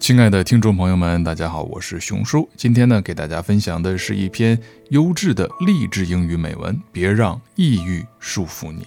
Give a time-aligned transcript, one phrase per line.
[0.00, 2.48] 亲爱的听众朋友们，大家好，我是熊叔。
[2.56, 4.58] 今天呢，给大家分享的是一篇
[4.90, 6.78] 优质的励志英语美文。
[6.92, 8.86] 别让抑郁束缚你。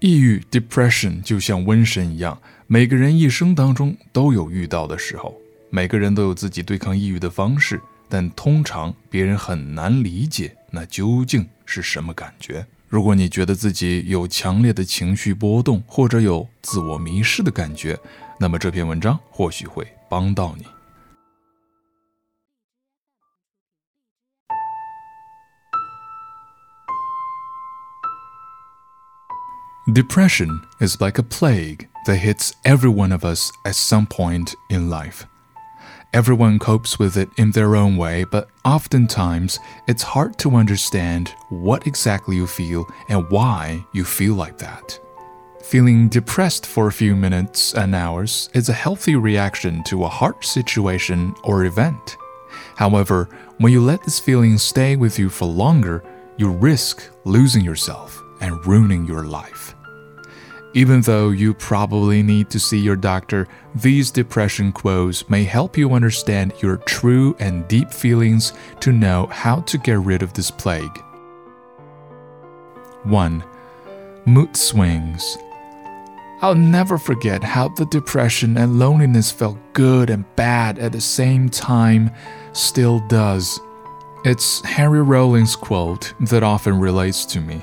[0.00, 5.34] 抑郁 （depression） 就像瘟神一样，每个人一生当中都有遇到的时候。
[5.68, 12.64] 每个人都有自己对抗抑郁的方式，但通常别人很难理解那究竟是什么感觉。
[12.88, 17.98] 如果你觉得自己有强烈的情绪波动，或者有自我迷失的感觉，
[18.38, 19.86] 那么这篇文章或许会。
[20.13, 20.65] 帮到你。
[29.93, 35.25] Depression is like a plague that hits every one of us at some point in life.
[36.13, 41.87] Everyone copes with it in their own way, but oftentimes it's hard to understand what
[41.87, 44.99] exactly you feel and why you feel like that.
[45.64, 50.44] Feeling depressed for a few minutes and hours is a healthy reaction to a hard
[50.44, 52.18] situation or event.
[52.76, 56.04] However, when you let this feeling stay with you for longer,
[56.36, 59.74] you risk losing yourself and ruining your life.
[60.74, 65.94] Even though you probably need to see your doctor, these depression quotes may help you
[65.94, 71.02] understand your true and deep feelings to know how to get rid of this plague.
[73.04, 73.42] 1.
[74.26, 75.38] Mood swings.
[76.40, 81.48] I'll never forget how the depression and loneliness felt good and bad at the same
[81.48, 82.10] time,
[82.52, 83.58] still does.
[84.24, 87.62] It's Henry Rollins' quote that often relates to me.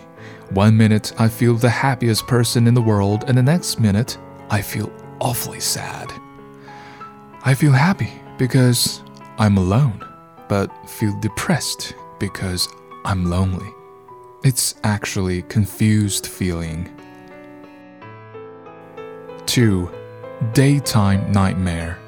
[0.51, 4.17] One minute I feel the happiest person in the world, and the next minute
[4.49, 6.11] I feel awfully sad.
[7.43, 9.01] I feel happy because
[9.37, 10.05] I'm alone,
[10.47, 12.67] but feel depressed because
[13.05, 13.69] I'm lonely.
[14.43, 16.89] It's actually confused feeling
[19.51, 19.91] 2.
[20.53, 21.99] Daytime Nightmare.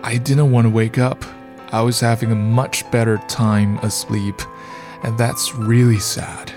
[0.00, 1.24] I didn't want to wake up.
[1.72, 4.40] I was having a much better time asleep,
[5.02, 6.52] and that's really sad.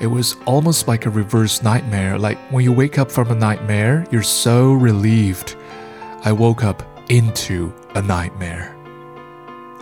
[0.00, 4.06] It was almost like a reverse nightmare, like when you wake up from a nightmare,
[4.10, 5.54] you're so relieved.
[6.22, 8.74] I woke up into a nightmare.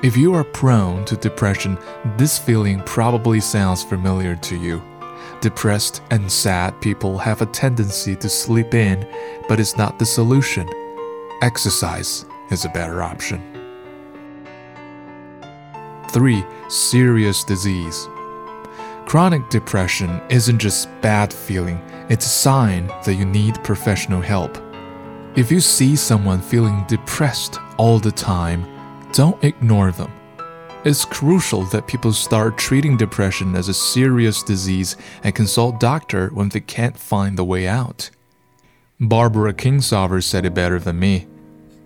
[0.03, 1.79] If you are prone to depression,
[2.17, 4.83] this feeling probably sounds familiar to you.
[5.43, 9.05] Depressed and sad people have a tendency to sleep in,
[9.49, 10.69] but it's not the solution.
[11.43, 13.43] Exercise is a better option.
[16.11, 16.45] 3.
[16.69, 18.07] Serious disease.
[19.07, 24.57] Chronic depression isn't just bad feeling, it's a sign that you need professional help.
[25.35, 28.65] If you see someone feeling depressed all the time,
[29.11, 30.13] don't ignore them.
[30.85, 36.49] It's crucial that people start treating depression as a serious disease and consult doctor when
[36.49, 38.11] they can't find the way out.
[38.99, 41.29] Barbara Kingsolver said it better than me.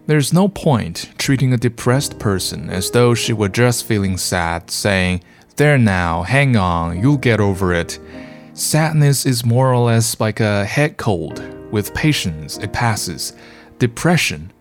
[0.07, 5.23] There's no point treating a depressed person as though she were just feeling sad, saying,
[5.57, 7.99] There now, hang on, you'll get over it.
[8.55, 11.43] Sadness is more or less like a head cold.
[11.71, 13.35] With patience, it passes.
[13.79, 14.53] Depression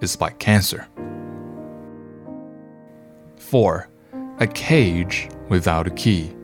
[0.00, 0.88] is like cancer.
[3.44, 3.88] 4.
[4.40, 6.34] A cage without a key.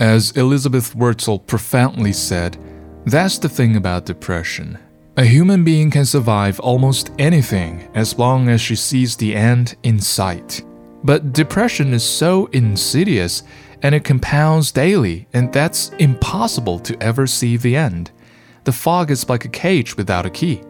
[0.00, 2.58] As Elizabeth Wurtzel profoundly said,
[3.04, 4.78] that's the thing about depression.
[5.16, 10.00] A human being can survive almost anything as long as she sees the end in
[10.00, 10.64] sight.
[11.04, 13.42] But depression is so insidious
[13.82, 18.10] and it compounds daily, and that's impossible to ever see the end.
[18.64, 20.62] The fog is like a cage without a key.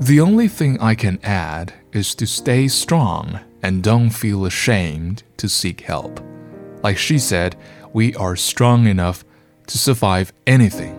[0.00, 5.48] The only thing I can add is to stay strong and don't feel ashamed to
[5.48, 6.20] seek help.
[6.84, 7.56] Like she said,
[7.92, 9.24] we are strong enough
[9.66, 10.94] to survive anything.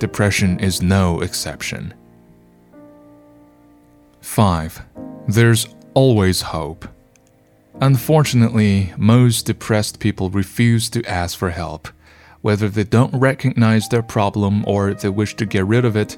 [0.00, 1.94] Depression is no exception.
[4.20, 4.82] 5.
[5.28, 6.88] There's always hope.
[7.80, 11.86] Unfortunately, most depressed people refuse to ask for help.
[12.40, 16.16] Whether they don't recognize their problem or they wish to get rid of it,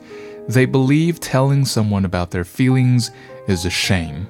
[0.48, 3.10] they believe telling someone about their feelings
[3.46, 4.26] is a shame.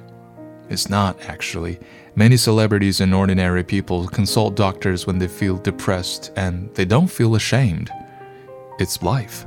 [0.71, 1.79] It's not, actually.
[2.15, 7.35] Many celebrities and ordinary people consult doctors when they feel depressed and they don't feel
[7.35, 7.89] ashamed.
[8.79, 9.45] It's life.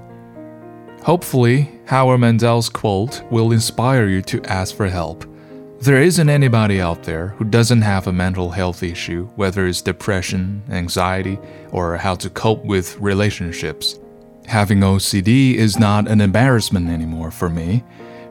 [1.03, 5.25] Hopefully, Howard Mandel's quote will inspire you to ask for help.
[5.81, 10.63] There isn't anybody out there who doesn't have a mental health issue, whether it's depression,
[10.71, 11.39] anxiety,
[11.73, 13.99] or how to cope with relationships.
[14.47, 17.83] Having OCD is not an embarrassment anymore for me.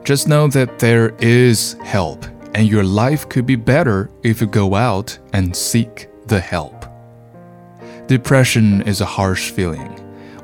[0.04, 2.24] Just know that there is help,
[2.54, 6.86] and your life could be better if you go out and seek the help.
[8.06, 9.90] Depression is a harsh feeling.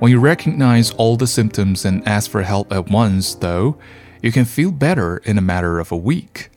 [0.01, 3.79] When you recognize all the symptoms and ask for help at once, though,
[4.23, 6.51] You can feel better in a matter of a week.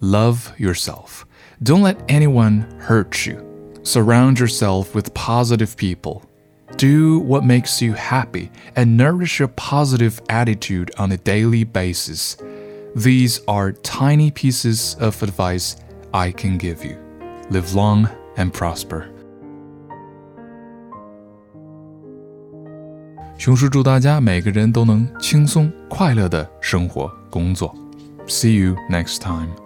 [0.00, 1.26] Love yourself.
[1.62, 3.80] Don't let anyone hurt you.
[3.82, 6.24] Surround yourself with positive people.
[6.76, 12.36] Do what makes you happy and nourish your positive attitude on a daily basis.
[12.95, 15.75] These are tiny pieces of advice
[16.11, 16.97] I can give you.
[17.49, 19.05] Live long and prosper.
[23.37, 27.73] 熊叔祝大家每个人都能轻松快乐的生活工作。
[28.27, 29.60] See you next time.